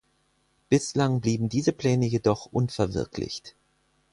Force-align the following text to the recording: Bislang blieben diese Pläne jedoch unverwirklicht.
Bislang 0.69 1.21
blieben 1.21 1.47
diese 1.47 1.73
Pläne 1.73 2.07
jedoch 2.07 2.47
unverwirklicht. 2.47 3.53